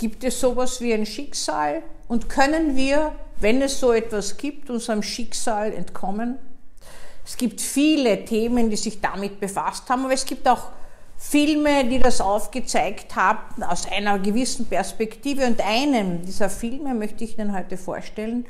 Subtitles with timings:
[0.00, 1.82] Gibt es sowas wie ein Schicksal?
[2.08, 6.38] Und können wir, wenn es so etwas gibt, unserem Schicksal entkommen?
[7.22, 10.68] Es gibt viele Themen, die sich damit befasst haben, aber es gibt auch
[11.18, 15.44] Filme, die das aufgezeigt haben aus einer gewissen Perspektive.
[15.44, 18.46] Und einem dieser Filme möchte ich Ihnen heute vorstellen,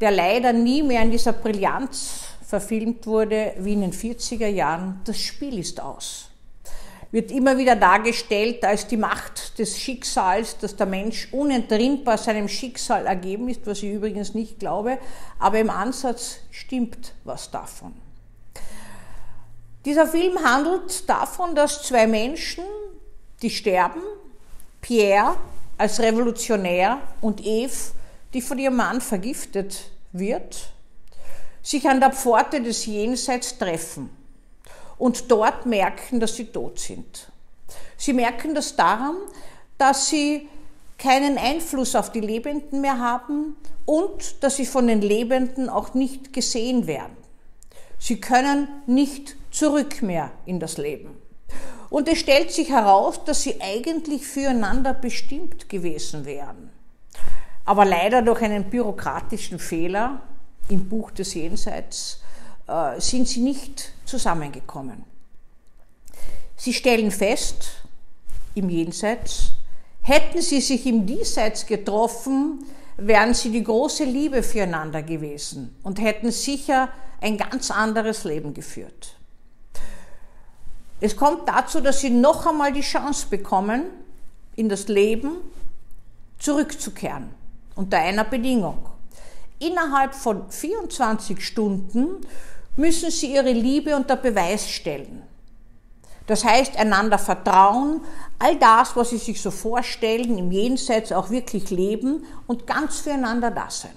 [0.00, 5.02] der leider nie mehr in dieser Brillanz verfilmt wurde wie in den 40er Jahren.
[5.04, 6.30] Das Spiel ist aus.
[7.14, 13.06] Wird immer wieder dargestellt als die Macht des Schicksals, dass der Mensch unentrinnbar seinem Schicksal
[13.06, 14.98] ergeben ist, was ich übrigens nicht glaube,
[15.38, 17.92] aber im Ansatz stimmt was davon.
[19.84, 22.64] Dieser Film handelt davon, dass zwei Menschen,
[23.42, 24.02] die sterben,
[24.80, 25.36] Pierre
[25.78, 27.92] als Revolutionär und Eve,
[28.32, 30.68] die von ihrem Mann vergiftet wird,
[31.62, 34.23] sich an der Pforte des Jenseits treffen
[35.04, 37.30] und dort merken, dass sie tot sind.
[37.98, 39.16] Sie merken das daran,
[39.76, 40.48] dass sie
[40.96, 43.54] keinen Einfluss auf die Lebenden mehr haben
[43.84, 47.18] und dass sie von den Lebenden auch nicht gesehen werden.
[47.98, 51.18] Sie können nicht zurück mehr in das Leben.
[51.90, 56.70] Und es stellt sich heraus, dass sie eigentlich füreinander bestimmt gewesen wären.
[57.66, 60.22] Aber leider durch einen bürokratischen Fehler
[60.70, 62.23] im Buch des Jenseits
[62.98, 65.04] sind sie nicht zusammengekommen.
[66.56, 67.84] Sie stellen fest,
[68.54, 69.50] im Jenseits,
[70.02, 72.64] hätten sie sich im Diesseits getroffen,
[72.96, 76.88] wären sie die große Liebe füreinander gewesen und hätten sicher
[77.20, 79.16] ein ganz anderes Leben geführt.
[81.00, 83.84] Es kommt dazu, dass sie noch einmal die Chance bekommen,
[84.56, 85.32] in das Leben
[86.38, 87.30] zurückzukehren,
[87.74, 88.86] unter einer Bedingung.
[89.58, 92.20] Innerhalb von 24 Stunden
[92.76, 95.22] müssen sie ihre Liebe unter Beweis stellen.
[96.26, 98.00] Das heißt, einander vertrauen,
[98.38, 103.50] all das, was sie sich so vorstellen, im Jenseits auch wirklich leben und ganz füreinander
[103.50, 103.96] da sein.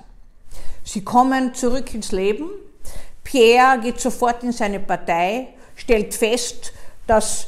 [0.83, 2.49] Sie kommen zurück ins Leben,
[3.23, 6.71] Pierre geht sofort in seine Partei, stellt fest,
[7.07, 7.47] dass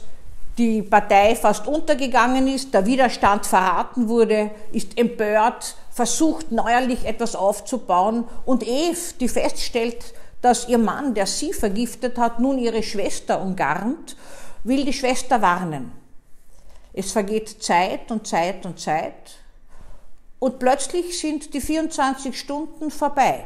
[0.58, 8.26] die Partei fast untergegangen ist, der Widerstand verraten wurde, ist empört, versucht neuerlich etwas aufzubauen
[8.46, 14.16] und Eve, die feststellt, dass ihr Mann, der sie vergiftet hat, nun ihre Schwester umgarnt,
[14.64, 15.92] will die Schwester warnen.
[16.94, 19.40] Es vergeht Zeit und Zeit und Zeit
[20.40, 23.46] und plötzlich sind die 24 Stunden vorbei.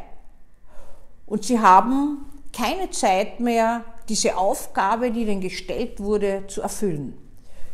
[1.25, 7.17] Und sie haben keine Zeit mehr, diese Aufgabe, die ihnen gestellt wurde, zu erfüllen.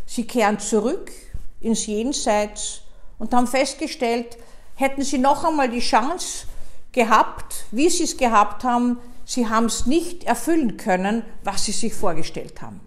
[0.06, 1.12] Sie kehren zurück
[1.60, 2.82] ins Jenseits
[3.18, 4.38] und haben festgestellt,
[4.76, 6.46] hätten sie noch einmal die Chance
[6.94, 8.98] gehabt, wie sie es gehabt haben,
[9.30, 12.82] sie haben es nicht erfüllen können, was sie sich vorgestellt haben.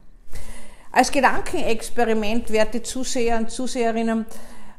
[0.91, 4.27] Als Gedankenexperiment, werte Zuseher und Zuseherinnen,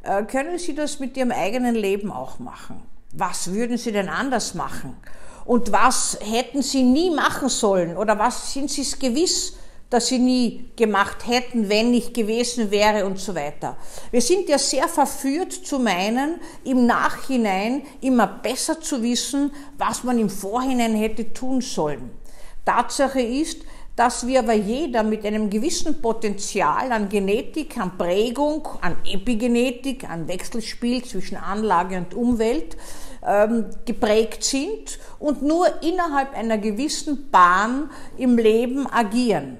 [0.03, 2.83] äh, können Sie das mit Ihrem eigenen Leben auch machen.
[3.13, 4.97] Was würden Sie denn anders machen?
[5.45, 7.97] Und was hätten Sie nie machen sollen?
[7.97, 9.57] Oder was sind Sie es gewiss,
[9.93, 13.77] dass Sie nie gemacht hätten, wenn nicht gewesen wäre und so weiter?
[14.09, 20.17] Wir sind ja sehr verführt zu meinen, im Nachhinein immer besser zu wissen, was man
[20.17, 22.09] im Vorhinein hätte tun sollen.
[22.65, 23.61] Tatsache ist,
[23.95, 30.27] dass wir aber jeder mit einem gewissen Potenzial an Genetik, an Prägung, an Epigenetik, an
[30.27, 32.75] Wechselspiel zwischen Anlage und Umwelt
[33.25, 39.59] ähm, geprägt sind und nur innerhalb einer gewissen Bahn im Leben agieren.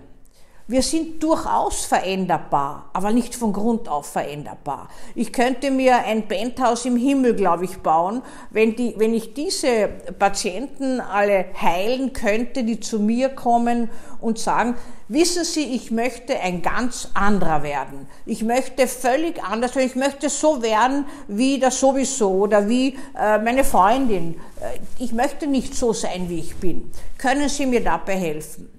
[0.65, 4.87] Wir sind durchaus veränderbar, aber nicht von Grund auf veränderbar.
[5.13, 9.89] Ich könnte mir ein Penthouse im Himmel, glaube ich, bauen, wenn, die, wenn ich diese
[10.17, 13.89] Patienten alle heilen könnte, die zu mir kommen
[14.21, 14.75] und sagen,
[15.09, 18.07] wissen Sie, ich möchte ein ganz anderer werden.
[18.25, 19.89] Ich möchte völlig anders werden.
[19.89, 24.35] Ich möchte so werden wie das sowieso oder wie äh, meine Freundin.
[24.61, 26.89] Äh, ich möchte nicht so sein, wie ich bin.
[27.17, 28.72] Können Sie mir dabei helfen?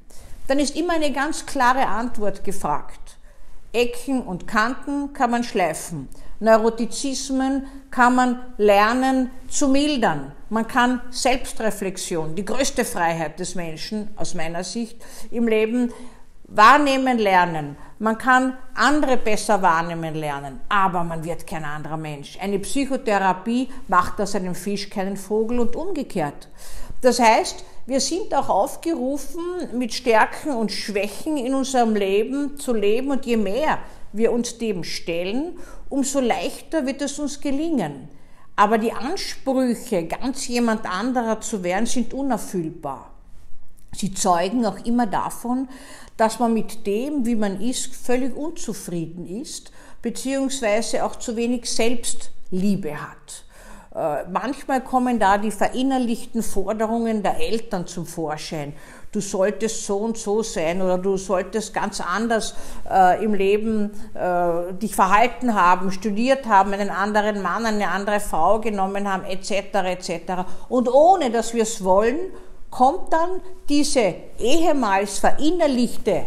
[0.47, 3.19] Dann ist immer eine ganz klare Antwort gefragt.
[3.73, 6.09] Ecken und Kanten kann man schleifen.
[6.39, 10.33] Neurotizismen kann man lernen zu mildern.
[10.49, 15.93] Man kann Selbstreflexion, die größte Freiheit des Menschen aus meiner Sicht im Leben,
[16.47, 17.77] wahrnehmen lernen.
[17.99, 22.39] Man kann andere besser wahrnehmen lernen, aber man wird kein anderer Mensch.
[22.41, 26.49] Eine Psychotherapie macht aus einem Fisch keinen Vogel und umgekehrt.
[27.05, 29.43] Das heißt, wir sind auch aufgerufen,
[29.75, 33.79] mit Stärken und Schwächen in unserem Leben zu leben und je mehr
[34.15, 35.59] wir uns dem stellen,
[35.91, 38.09] umso leichter wird es uns gelingen.
[38.57, 43.11] Aber die Ansprüche, ganz jemand anderer zu werden, sind unerfüllbar.
[43.93, 45.69] Sie zeugen auch immer davon,
[46.17, 52.99] dass man mit dem, wie man ist, völlig unzufrieden ist, beziehungsweise auch zu wenig Selbstliebe
[52.99, 53.44] hat.
[53.95, 58.73] Äh, manchmal kommen da die verinnerlichten Forderungen der Eltern zum Vorschein.
[59.13, 62.57] Du solltest so und so sein oder du solltest ganz anders
[62.91, 68.59] äh, im Leben äh, dich verhalten haben, studiert haben, einen anderen Mann, eine andere Frau
[68.59, 69.53] genommen haben, etc.
[69.85, 70.11] etc.
[70.69, 72.19] Und ohne dass wir es wollen,
[72.71, 76.27] kommt dann diese ehemals verinnerlichte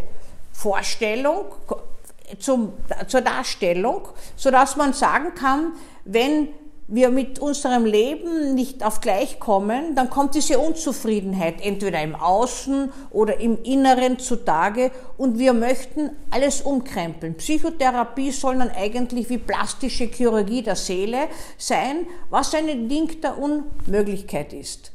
[0.54, 1.48] Vorstellung
[2.40, 2.72] zum,
[3.08, 5.74] zur Darstellung, sodass man sagen kann,
[6.06, 6.48] wenn
[6.88, 12.92] wir mit unserem Leben nicht auf gleich kommen, dann kommt diese Unzufriedenheit entweder im Außen
[13.12, 17.36] oder im Inneren zutage und wir möchten alles umkrempeln.
[17.36, 24.54] Psychotherapie soll dann eigentlich wie plastische Chirurgie der Seele sein, was ein Ding der Unmöglichkeit
[24.54, 24.94] ist.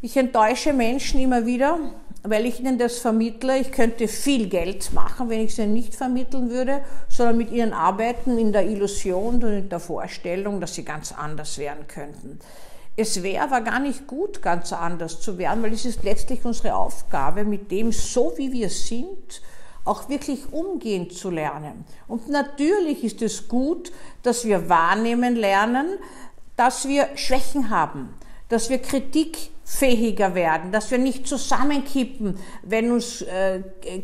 [0.00, 1.78] Ich enttäusche Menschen immer wieder,
[2.22, 3.58] weil ich ihnen das vermittle.
[3.58, 7.72] Ich könnte viel Geld machen, wenn ich es ihnen nicht vermitteln würde, sondern mit ihnen
[7.72, 12.38] arbeiten in der Illusion und in der Vorstellung, dass sie ganz anders werden könnten.
[12.94, 16.74] Es wäre aber gar nicht gut, ganz anders zu werden, weil es ist letztlich unsere
[16.76, 19.40] Aufgabe, mit dem, so wie wir sind,
[19.84, 21.84] auch wirklich umgehen zu lernen.
[22.06, 23.90] Und natürlich ist es gut,
[24.22, 25.98] dass wir wahrnehmen lernen,
[26.56, 28.14] dass wir Schwächen haben,
[28.48, 33.60] dass wir Kritik fähiger werden, dass wir nicht zusammenkippen, wenn uns äh,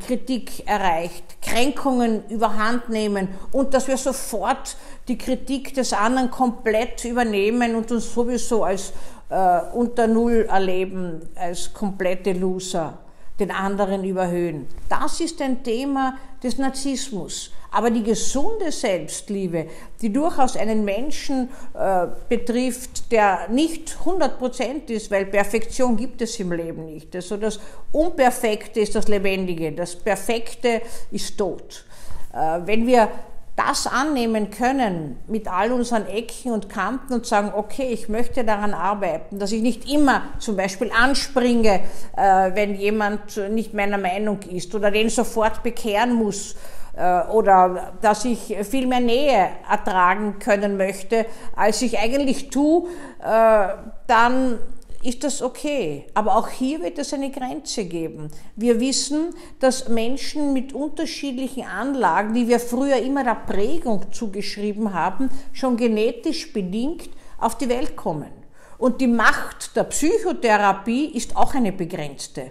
[0.06, 4.76] Kritik erreicht, Kränkungen überhand nehmen und dass wir sofort
[5.08, 8.92] die Kritik des anderen komplett übernehmen und uns sowieso als
[9.30, 12.98] äh, unter Null erleben, als komplette Loser
[13.38, 14.66] den anderen überhöhen.
[14.88, 17.52] Das ist ein Thema des Narzissmus.
[17.70, 19.66] Aber die gesunde Selbstliebe,
[20.00, 26.52] die durchaus einen Menschen äh, betrifft, der nicht 100% ist, weil Perfektion gibt es im
[26.52, 27.14] Leben nicht.
[27.14, 27.60] Also das
[27.92, 30.80] Unperfekte ist das Lebendige, das Perfekte
[31.10, 31.84] ist tot.
[32.32, 33.10] Äh, wenn wir
[33.58, 38.72] das annehmen können mit all unseren Ecken und Kanten und sagen, okay, ich möchte daran
[38.72, 41.80] arbeiten, dass ich nicht immer zum Beispiel anspringe,
[42.16, 46.54] äh, wenn jemand nicht meiner Meinung ist oder den sofort bekehren muss
[46.96, 51.26] äh, oder dass ich viel mehr Nähe ertragen können möchte,
[51.56, 52.88] als ich eigentlich tue,
[53.20, 53.68] äh,
[54.06, 54.58] dann
[55.02, 56.06] ist das okay.
[56.14, 58.28] Aber auch hier wird es eine Grenze geben.
[58.56, 65.30] Wir wissen, dass Menschen mit unterschiedlichen Anlagen, die wir früher immer der Prägung zugeschrieben haben,
[65.52, 68.32] schon genetisch bedingt auf die Welt kommen.
[68.78, 72.50] Und die Macht der Psychotherapie ist auch eine begrenzte.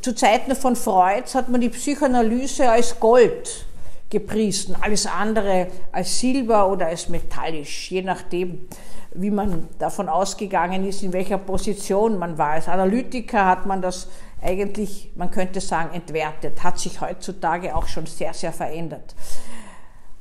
[0.00, 3.66] Zu Zeiten von Freud hat man die Psychoanalyse als Gold
[4.10, 8.68] gepriesen, alles andere als Silber oder als metallisch, je nachdem
[9.18, 12.50] wie man davon ausgegangen ist, in welcher Position man war.
[12.50, 14.08] Als Analytiker hat man das
[14.42, 19.14] eigentlich, man könnte sagen, entwertet, hat sich heutzutage auch schon sehr, sehr verändert.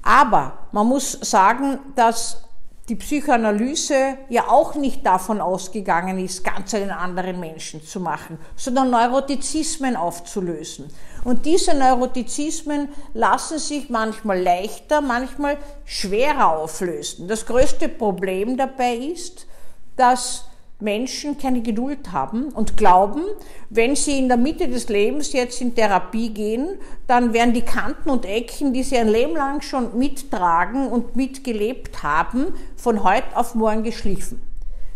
[0.01, 2.47] Aber man muss sagen, dass
[2.87, 8.91] die Psychoanalyse ja auch nicht davon ausgegangen ist, ganz einen anderen Menschen zu machen, sondern
[8.91, 10.91] Neurotizismen aufzulösen.
[11.23, 17.27] Und diese Neurotizismen lassen sich manchmal leichter, manchmal schwerer auflösen.
[17.27, 19.47] Das größte Problem dabei ist,
[19.95, 20.45] dass
[20.79, 23.21] Menschen keine Geduld haben und glauben,
[23.69, 26.77] wenn sie in der Mitte des Lebens jetzt in Therapie gehen,
[27.07, 32.03] dann werden die Kanten und Ecken, die sie ein Leben lang schon mittragen und mitgelebt
[32.03, 34.41] haben, von heute auf morgen geschliffen.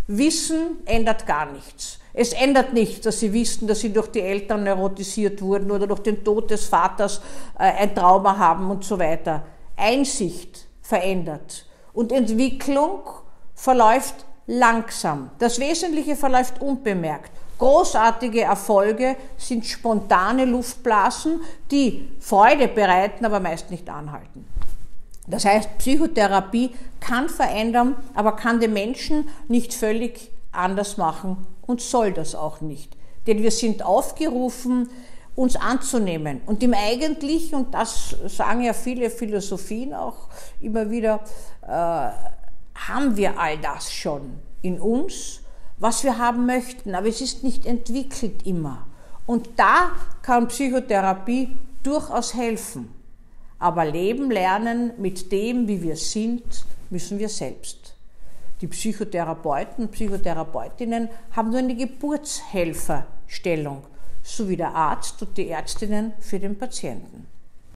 [0.07, 1.99] Wissen ändert gar nichts.
[2.13, 6.01] Es ändert nichts, dass sie wissen, dass sie durch die Eltern neurotisiert wurden oder durch
[6.01, 7.21] den Tod des Vaters
[7.57, 9.45] äh, ein Trauma haben und so weiter.
[9.77, 13.01] Einsicht verändert und Entwicklung
[13.53, 15.29] verläuft langsam.
[15.37, 17.31] Das Wesentliche verläuft unbemerkt.
[17.59, 24.45] Großartige Erfolge sind spontane Luftblasen, die Freude bereiten, aber meist nicht anhalten.
[25.27, 32.11] Das heißt, Psychotherapie kann verändern, aber kann den Menschen nicht völlig anders machen und soll
[32.11, 32.97] das auch nicht.
[33.27, 34.89] Denn wir sind aufgerufen,
[35.35, 36.41] uns anzunehmen.
[36.47, 40.29] Und im Eigentlichen, und das sagen ja viele Philosophien auch
[40.59, 41.19] immer wieder,
[41.67, 42.09] äh,
[42.87, 45.41] haben wir all das schon in uns,
[45.77, 48.87] was wir haben möchten, aber es ist nicht entwickelt immer.
[49.25, 52.93] Und da kann Psychotherapie durchaus helfen.
[53.59, 57.95] Aber leben lernen mit dem, wie wir sind, müssen wir selbst.
[58.61, 63.83] Die Psychotherapeuten und Psychotherapeutinnen haben nur eine Geburtshelferstellung,
[64.23, 67.27] sowie der Arzt und die Ärztinnen für den Patienten.